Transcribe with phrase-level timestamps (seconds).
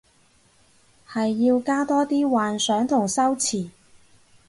[1.07, 3.69] 係要加多啲幻想同修辭